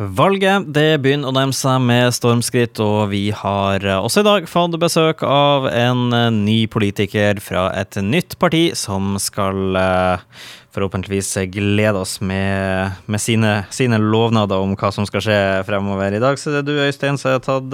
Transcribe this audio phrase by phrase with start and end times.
[0.00, 4.78] Valget det begynner å nærme seg med stormskritt, og vi har også i dag fått
[4.80, 6.06] besøk av en
[6.38, 10.24] ny politiker fra et nytt parti som skal eh,
[10.72, 16.16] forhåpentligvis glede oss med, med sine, sine, lovnader om hva som skal skje fremover.
[16.16, 17.68] I dag så er det du, Øystein, som har tatt,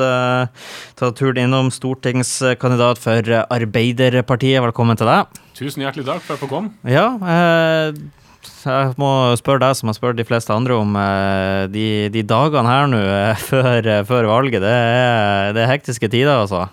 [0.98, 4.59] tatt turen innom stortingskandidat for Arbeiderpartiet.
[4.66, 5.43] Velkommen til deg.
[5.55, 6.75] Tusen hjertelig takk for at jeg fikk komme.
[6.82, 7.95] Ja, uh,
[8.68, 12.71] jeg må spørre deg som jeg spør de fleste andre om eh, de, de dagene
[12.71, 14.63] her nå eh, før, eh, før, valget.
[14.64, 16.66] Det er, det er hektiske tider, altså.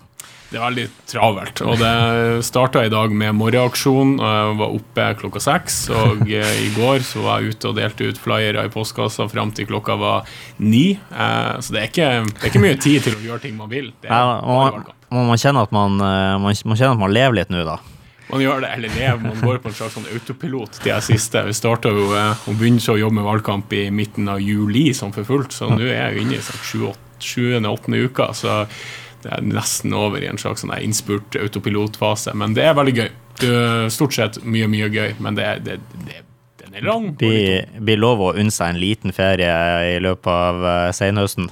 [0.45, 1.62] Det er veldig travelt.
[1.66, 4.13] Og det starta i dag med morgenaksjon.
[4.21, 5.80] Jeg var oppe klokka seks.
[5.91, 6.21] Og
[6.66, 9.98] i går så var jeg ute og delte ut flyere i postkassa fram til klokka
[9.99, 10.93] var ni.
[11.09, 13.90] Så det er, ikke, det er ikke mye tid til å gjøre ting man vil.
[13.99, 17.82] Det er ja, man, man, at man, man, man at man lever litt nå, da
[18.29, 21.43] man gjør det, eller lever, man går på en slags sånn autopilot de siste.
[21.45, 25.13] Vi starta jo eh, og begynte å jobbe med valgkamp i midten av juli som
[25.15, 28.31] for fullt, så nå er jeg inne i sånn sjuende-åttende uka.
[28.38, 28.63] Så
[29.25, 32.34] det er nesten over i en slags sånn innspurt autopilotfase.
[32.37, 33.12] Men det er veldig gøy.
[33.91, 36.21] Stort sett mye, mye gøy, men det, det, det,
[36.62, 37.12] den er lang.
[37.20, 39.54] Blir vi lov å unne seg en liten ferie
[39.91, 41.49] i løpet av uh, senhøsten?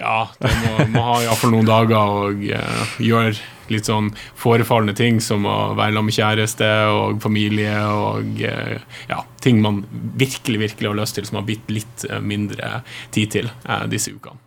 [0.00, 3.36] Ja, det må, må ha iallfall noen dager og uh, gjøre
[3.72, 8.78] litt sånn forefallende ting som å være sammen med kjæreste og familie og eh,
[9.10, 9.84] ja, ting man
[10.16, 12.80] virkelig, virkelig har lyst til, som har blitt litt eh, mindre
[13.14, 14.38] tid til eh, disse ukene.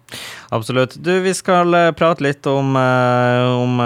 [0.54, 0.94] Absolutt.
[1.02, 3.80] Du, vi skal prate litt om, om,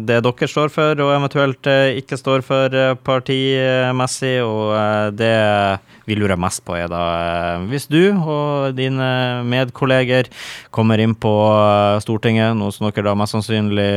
[0.00, 1.68] det dere står for, og eventuelt
[2.00, 5.34] ikke står for partimessig, og det
[6.04, 10.30] vi lurer mest på, er da eh, hvis du og dine medkolleger
[10.74, 13.88] kommer inn på eh, Stortinget, noe som dere da mest sannsynlig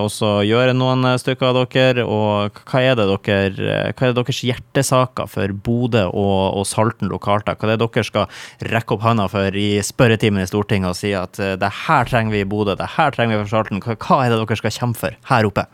[0.00, 4.18] også gjør noen eh, stykker av dere, og hva er det dere, hva er det
[4.22, 7.48] deres hjertesaker for Bodø og, og Salten lokalt?
[7.48, 7.56] da?
[7.56, 11.14] Hva er det dere skal rekke opp hånda for i spørretimen i Stortinget og si
[11.16, 13.82] at det her trenger vi i Bodø, det her trenger vi for Salten?
[13.84, 15.66] Hva, hva er det dere skal kjempe for her oppe?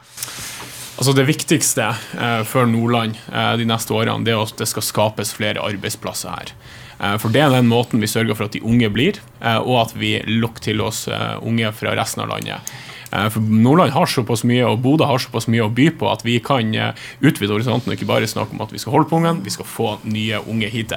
[0.96, 4.84] Altså Det viktigste eh, for Nordland eh, de neste årene det er at det skal
[4.84, 6.52] skapes flere arbeidsplasser her.
[6.96, 9.82] Eh, for Det er den måten vi sørger for at de unge blir, eh, og
[9.82, 12.72] at vi lokker til oss eh, unge fra resten av landet.
[13.12, 16.24] Eh, for Nordland har såpass mye, og Bodø har såpass mye å by på at
[16.26, 16.74] vi kan
[17.20, 19.68] utvide horisonten og ikke bare snakke om at vi skal holde på ungene, vi skal
[19.68, 20.92] få nye unge hit.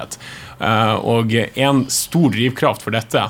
[0.60, 3.24] Og en stor drivkraft for dette,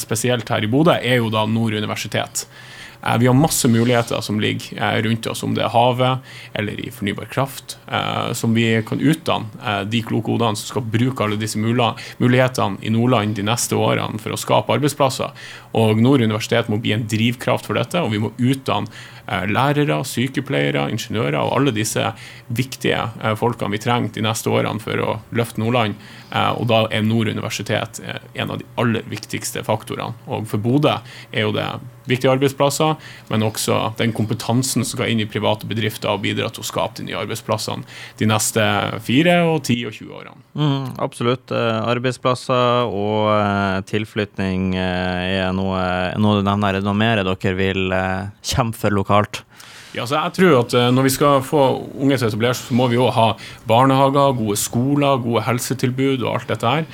[0.00, 2.46] spesielt her i Bodø, er jo da Nord universitet.
[3.02, 6.18] Eh, vi har masse muligheter som ligger eh, rundt oss, om det er havet
[6.54, 11.24] eller i fornybar kraft, eh, som vi kan utdanne de kloke hodene som skal bruke
[11.24, 15.34] alle disse mulighetene i Nordland de neste årene for å skape arbeidsplasser.
[15.76, 18.88] Og Nord universitet må bli en drivkraft for dette, og vi må utdanne
[19.26, 22.12] lærere, sykepleiere, ingeniører og alle disse
[22.46, 23.00] viktige
[23.40, 25.98] folkene vi trenger de neste årene for å løfte Nordland.
[26.30, 28.00] Og da er Nord universitet
[28.34, 30.16] en av de aller viktigste faktorene.
[30.26, 30.96] Og for Bodø
[31.30, 31.66] er jo det
[32.06, 32.94] viktige arbeidsplasser,
[33.30, 37.00] men også den kompetansen som skal inn i private bedrifter og bidra til å skape
[37.00, 37.86] de nye arbeidsplassene
[38.20, 38.62] de neste
[39.06, 40.44] fire, og ti og 20 årene.
[40.56, 41.52] Mm, absolutt.
[41.54, 45.82] Eh, arbeidsplasser og eh, tilflytning eh, er noe,
[46.22, 47.92] noe noe mer dere vil
[48.44, 49.42] kjempe for lokalt?
[49.94, 51.60] Ja, så jeg tror at Når vi skal få
[51.94, 53.28] unge til å etablere seg, så må vi òg ha
[53.68, 56.88] barnehager, gode skoler, gode helsetilbud og alt dette her.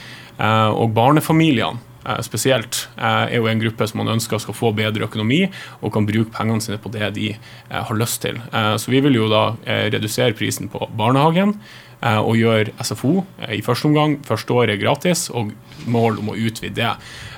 [0.77, 5.07] Og barnefamiliene Eh, spesielt, eh, er jo en gruppe som man ønsker skal få bedre
[5.07, 5.45] økonomi
[5.83, 8.41] og kan bruke pengene sine på det de eh, har lyst til.
[8.53, 9.55] Så vi vil jo da
[9.93, 11.55] redusere prisen på barnehagen
[12.03, 15.53] og gjøre SFO i første omgang, første året gratis, og
[15.87, 16.91] mål om å utvide det.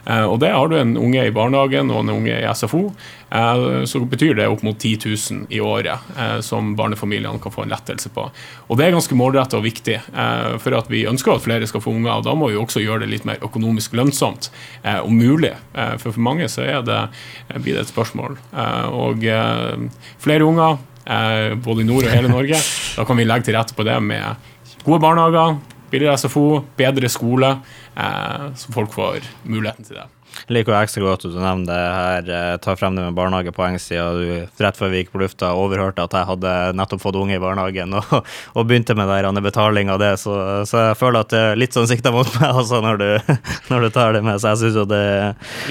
[0.07, 2.83] Eh, og det har du en unge i barnehagen og en unge i SFO,
[3.31, 7.65] eh, så betyr det opp mot 10 000 i året eh, som barnefamiliene kan få
[7.65, 8.27] en lettelse på.
[8.69, 9.99] Og det er ganske målretta og viktig,
[10.63, 12.19] for at vi ønsker at flere skal få unger.
[12.19, 14.51] og Da må vi også gjøre det litt mer økonomisk lønnsomt,
[14.85, 15.53] om mulig.
[16.01, 16.99] For for mange så det,
[17.61, 18.39] blir det et spørsmål.
[18.97, 19.25] Og
[20.23, 20.79] flere unger,
[21.65, 22.59] både i nord og hele Norge,
[22.97, 24.51] da kan vi legge til rette på det med
[24.85, 25.59] gode barnehager,
[25.95, 27.55] billigere SFO, bedre skole,
[27.95, 30.11] eh, så folk får muligheten til det.
[30.35, 34.07] Jeg liker ekstra godt at du nevner det her, eh, tar frem det med barnehagepoengsida.
[34.19, 37.43] du rett før vi gikk på lufta overhørte at jeg hadde nettopp fått unge i
[37.43, 38.11] barnehagen og,
[38.57, 41.77] og begynte med der, betaling av det, så, så, jeg føler at det er litt
[41.77, 43.09] sånn sikta mot meg også når du,
[43.71, 45.05] når du, tar det med, så jeg syns jo det,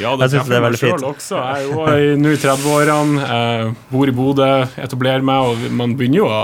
[0.02, 1.08] ja, det, jeg det er veldig fint.
[1.12, 1.42] Også.
[1.42, 6.24] Jeg er jo nå i 30-årene, eh, bor i Bodø, etablerer meg, og man begynner
[6.24, 6.42] jo å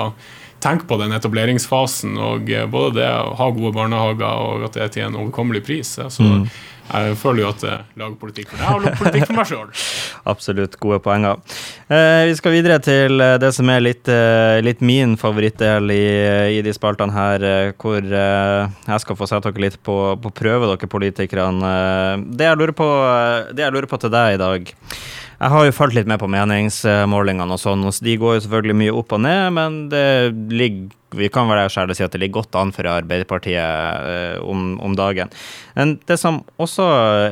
[0.64, 2.18] tenke på den etableringsfasen.
[2.18, 5.64] og eh, Både det å ha gode barnehager og at det er til en overkommelig
[5.68, 5.98] pris.
[6.00, 6.50] Så mm.
[6.90, 9.68] Jeg føler jo at jeg lager politikk for deg og lager politikk for meg sjøl.
[10.32, 11.38] Absolutt gode poenger.
[11.86, 16.08] Eh, vi skal videre til eh, det som er litt, eh, litt min favorittdel i,
[16.58, 20.34] i, de spaltene her, eh, hvor eh, jeg skal få sette dere litt på, på
[20.42, 21.74] prøve, dere politikerne.
[22.34, 22.90] Det jeg, lurer på,
[23.54, 24.74] det jeg lurer på til deg i dag
[25.40, 28.80] jeg har jo fulgt litt med på meningsmålingene og sånn, og de går jo selvfølgelig
[28.82, 30.08] mye opp og ned, men det
[30.52, 34.76] ligger vi kan vel skjære si at det ligger godt an for Arbeiderpartiet eh, om,
[34.84, 35.32] om, dagen.
[35.74, 36.86] Men det som også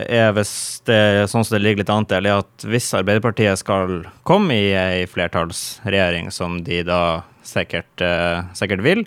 [0.07, 3.99] er, hvis det sånn som det ligger litt an til, er at hvis Arbeiderpartiet skal
[4.27, 7.01] komme i ei flertallsregjering, som de da
[7.45, 9.05] sikkert, eh, sikkert vil,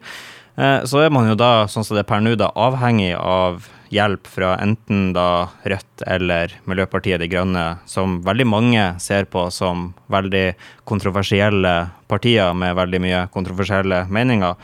[0.54, 4.28] eh, så er man jo da, sånn som det er per nå, avhengig av hjelp
[4.30, 10.52] fra enten da Rødt eller Miljøpartiet De Grønne, som veldig mange ser på som veldig
[10.88, 11.74] kontroversielle
[12.10, 14.54] partier med veldig mye kontroversielle meninger.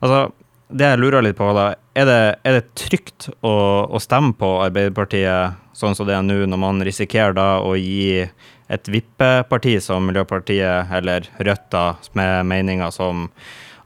[0.00, 0.28] Altså,
[0.68, 3.54] det jeg lurer litt på, da, er det, er det trygt å,
[3.88, 8.26] å, stemme på Arbeiderpartiet sånn som det er nå, når man risikerer da å gi
[8.68, 11.86] et vippeparti som Miljøpartiet eller Rødt da,
[12.18, 13.30] med meninger som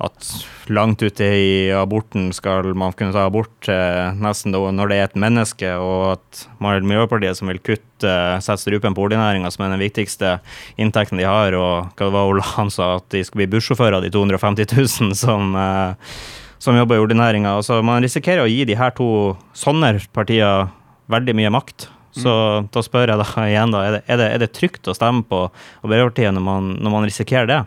[0.02, 0.28] at
[0.72, 5.19] langt ute i aborten skal man kunne ta abort eh, nesten når det er et
[5.20, 9.84] menneske, og at Miljøpartiet som vil kutte, eh, sette strupen på oljenæringa, som er den
[9.84, 10.34] viktigste
[10.81, 14.02] inntekten de har, og hva det var Ola han sa, at de skal bli bussjåfører,
[14.02, 16.14] de 250 000 som, eh,
[16.62, 17.56] som jobber i oljenæringa.
[17.60, 20.70] Altså, man risikerer å gi de her to sånne partier
[21.12, 21.88] veldig mye makt.
[22.12, 22.72] Så mm.
[22.75, 25.25] da spør jeg da igjen, da, er det, er det, er det trygt å stemme
[25.28, 25.46] på
[25.84, 27.62] Arbeiderpartiet når man, når man risikerer det?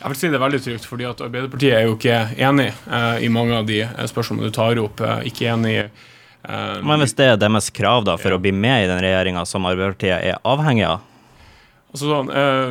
[0.00, 3.24] Jeg vil si det er veldig trygt, fordi at Arbeiderpartiet er jo ikke enig eh,
[3.26, 5.02] i mange av de eh, spørsmålene du tar opp.
[5.04, 8.38] Eh, ikke enig i eh, Men hvis det er deres krav da, for ja.
[8.38, 11.04] å bli med i den regjeringa som Arbeiderpartiet er avhengig av?
[11.90, 12.68] Altså sånn, eh,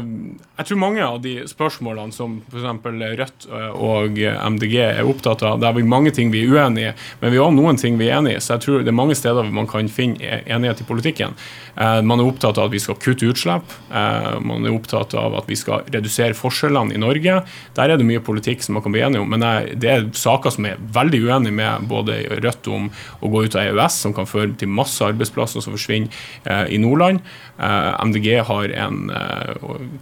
[0.62, 2.86] jeg tror mange av de spørsmålene som f.eks.
[3.20, 7.08] Rødt eh, og MDG er opptatt av, det er mange ting vi er uenige i,
[7.20, 8.44] men vi har noen ting vi er enige i.
[8.44, 11.36] Så jeg tror det er mange steder man kan finne e-, enighet i politikken.
[11.76, 13.76] Eh, man er opptatt av at vi skal kutte utslipp.
[13.90, 17.42] Man er opptatt av at vi skal redusere forskjellene i Norge.
[17.76, 19.44] Der er det mye politikk som man kan bli enige om, men
[19.80, 22.88] det er saker som er veldig uenig med både Rødt om
[23.20, 27.24] å gå ut av EØS, som kan føre til masse arbeidsplasser som forsvinner i Nordland.
[27.60, 29.09] MDG har en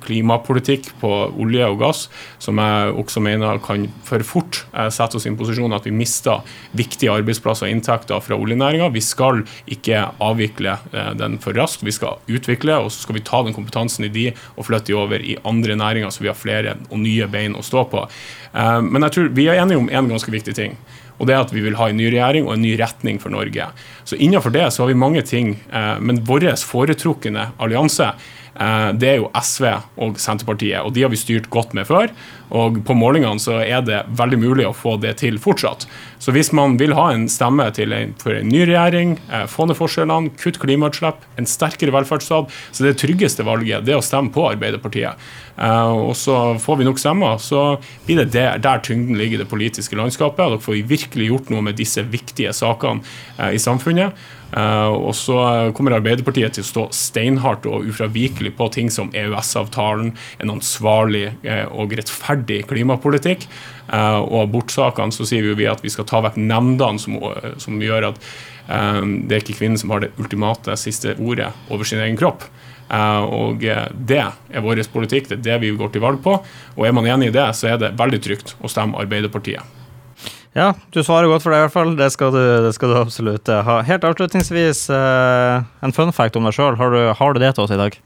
[0.03, 2.03] klimapolitikk på olje og gass,
[2.43, 5.95] som jeg også mener kan for fort eh, sette oss i en posisjon at vi
[5.95, 6.45] mister
[6.77, 8.89] viktige arbeidsplasser og inntekter fra oljenæringa.
[8.93, 13.25] Vi skal ikke avvikle eh, den for raskt, vi skal utvikle, og så skal vi
[13.27, 16.37] ta den kompetansen i de og flytte de over i andre næringer, så vi har
[16.37, 18.05] flere og nye bein å stå på.
[18.57, 20.77] Men jeg tror vi er enige om en ganske viktig ting.
[21.17, 23.33] Og det er at vi vil ha en ny regjering og en ny retning for
[23.33, 23.67] Norge.
[24.07, 25.55] Så innenfor det så har vi mange ting,
[25.99, 28.13] men vår foretrukne allianse
[28.46, 28.46] Eh,
[28.97, 29.67] det er jo SV
[30.01, 32.13] og Senterpartiet, og de har vi styrt godt med før.
[32.55, 35.87] Og på målingene så er det veldig mulig å få det til fortsatt.
[36.23, 39.77] Så hvis man vil ha en stemme en, for en ny regjering, eh, få ned
[39.77, 44.47] forskjellene, kutte klimautslipp, en sterkere velferdsstat, så det tryggeste valget det er å stemme på
[44.49, 45.19] Arbeiderpartiet.
[45.57, 47.65] Eh, og så får vi nok stemmer, så
[48.07, 50.45] blir det der, der tyngden ligger i det politiske landskapet.
[50.45, 53.03] Og da får vi virkelig gjort noe med disse viktige sakene
[53.53, 54.15] i samfunnet.
[54.47, 55.35] Uh, og så
[55.75, 61.65] kommer Arbeiderpartiet til å stå steinhardt og ufravikelig på ting som EØS-avtalen, en ansvarlig uh,
[61.75, 63.47] og rettferdig klimapolitikk.
[63.87, 67.17] Uh, og abortsakene så sier vi at vi skal ta vekk nemndene som,
[67.61, 68.21] som, gjør at
[68.67, 72.43] det er ikke kvinnen som har det ultimate siste ordet over sin egen kropp.
[72.91, 76.35] og det er vår politikk, det er det vi går til valg på.
[76.75, 79.63] Og er man enig i det, så er det veldig trygt å stemme Arbeiderpartiet.
[80.57, 81.91] Ja, du svarer godt for det, i hvert fall.
[81.99, 83.77] Det skal du, det skal du absolutt eh, ha.
[83.85, 86.77] Helt avslutningsvis, en fun fact om deg sjøl.
[86.79, 87.97] Har, har, du det til oss i dag?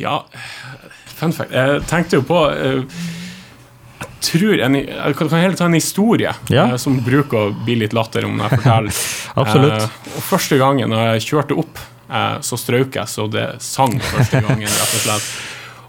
[0.00, 0.16] Ja,
[1.20, 2.42] fun fact Jeg tenkte jo på
[4.24, 6.66] tror en, Jeg kan heller ta en historie ja.
[6.72, 9.00] uh, som bruker å bli litt latter om jeg forteller.
[9.44, 9.88] absolutt.
[10.16, 11.86] og Første gangen når jeg kjørte opp,
[12.42, 15.28] så strøk jeg så det sang første gangen, rett og slett.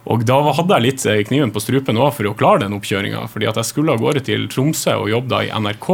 [0.10, 3.28] Og da hadde jeg litt eh, kniven på strupen også for å klare den oppkjøringa.
[3.30, 5.90] fordi at jeg skulle av gårde til Tromsø og jobbe i NRK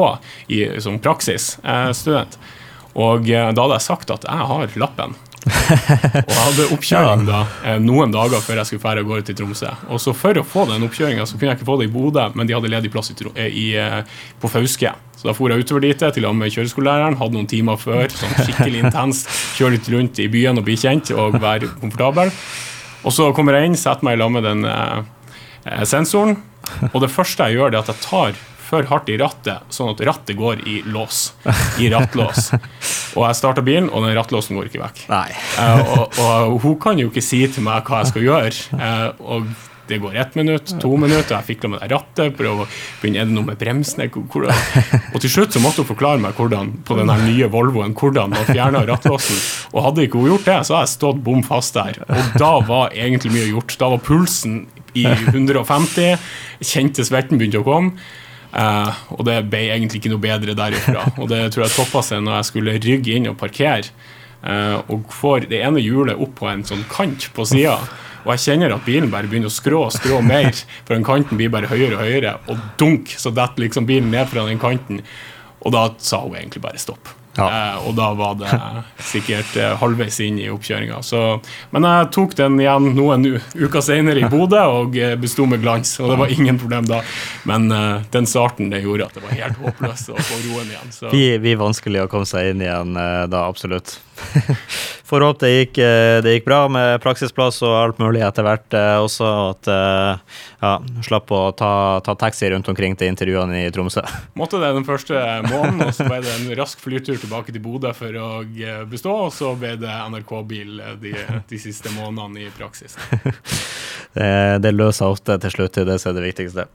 [0.48, 2.40] i, som praksisstudent.
[2.98, 5.16] Og eh, da hadde jeg sagt at jeg har lappen.
[5.48, 9.40] og jeg hadde oppkjøring da eh, noen dager før jeg skulle dra av gårde til
[9.42, 9.74] Tromsø.
[9.94, 12.50] Og så For å få den oppkjøringa kunne jeg ikke få det i Bodø, men
[12.50, 13.68] de hadde ledig plass i, i,
[14.42, 14.94] på Fauske.
[15.18, 17.18] Så da for jeg utover dit til og med kjøreskolelæreren.
[17.18, 19.32] Hadde noen timer før, sånn skikkelig intenst.
[19.58, 22.34] Kjøre litt rundt i byen og bli kjent og være komfortabel.
[23.08, 25.00] Og så kommer jeg inn, setter meg i lag med den eh,
[25.70, 26.38] eh, sensoren,
[26.92, 29.94] og det første jeg gjør, det er at jeg tar for hardt i rattet, sånn
[29.94, 31.32] at rattet går i lås.
[31.80, 32.52] I rattlås.
[33.18, 35.06] Og jeg starta bilen, og den rattlåsen går ikke vekk.
[35.62, 38.54] Eh, og, og, hun kan jo ikke si til meg hva jeg skal gjøre.
[38.78, 39.48] Eh, og
[39.88, 42.68] det går ett minutt, to minutter, jeg fikla med det rattet, prøv å
[43.00, 46.74] begynne er det noe med bremsene Og til slutt så måtte hun forklare meg hvordan
[46.84, 49.40] på den nye Volvoen hvordan man fjerna rattlåsen.
[49.72, 52.02] Og hadde ikke hun gjort det, så hadde jeg stått bom fast der.
[52.04, 53.78] Og da var egentlig mye gjort.
[53.80, 54.66] Da var pulsen
[54.98, 56.18] i 150,
[56.60, 57.96] kjente svetten begynte å komme.
[58.48, 61.04] Uh, og det ble egentlig ikke noe bedre derifra.
[61.22, 63.92] Og det tror jeg toppa seg når jeg skulle rygge inn og parkere.
[64.38, 67.76] Uh, og får det ene hjulet opp på en sånn kant på sida.
[68.24, 70.52] Og jeg kjenner at bilen bare begynner å skrå og skrå mer,
[70.84, 72.34] for den kanten blir bare høyere og høyere.
[72.52, 75.00] Og dunk, så detter liksom bilen ned fra den kanten.
[75.64, 77.14] Og da sa hun egentlig bare stopp.
[77.38, 77.48] Ja.
[77.48, 78.50] Eh, og da var det
[79.12, 81.02] sikkert eh, halvveis inn i oppkjøringa.
[81.76, 85.94] Men jeg tok den igjen noen uker senere i Bodø og eh, besto med glans.
[86.02, 87.04] Og det var ingen problem da.
[87.50, 90.96] Men eh, den starten det gjorde at det var helt håpløst å få roen igjen.
[91.14, 94.00] Vi, vi, er vanskelig å komme seg inn igjen da, absolutt.
[95.08, 98.76] Får håpe det gikk, eh, det gikk bra med praksisplass og alt mulig etter hvert
[99.00, 99.30] også.
[99.54, 99.70] At
[100.58, 100.72] ja,
[101.06, 101.72] slapp å ta,
[102.04, 104.02] ta, taxi rundt omkring til intervjuene i Tromsø.
[104.40, 107.94] Måtte det den første måneden, og så ble det en rask flytur tilbake til Bodø
[107.98, 111.14] for å eh, bestå, og så ble det NRK-bil eh, de,
[111.50, 112.98] de, siste månedene i praksis.
[114.18, 114.32] det,
[114.66, 116.68] det løser ofte til slutt, det er det viktigste.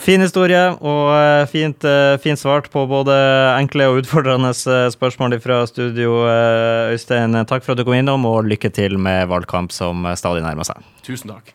[0.00, 1.84] Fin historie, og eh, fint,
[2.24, 3.12] fint, svart på både
[3.58, 4.54] enkle og utfordrende
[4.94, 6.22] spørsmål fra studio,
[6.94, 7.36] Øystein.
[7.44, 10.80] Takk for at du kom innom, og lykke til med valgkamp som stadig nærmer seg.
[11.04, 11.52] Tusen takk.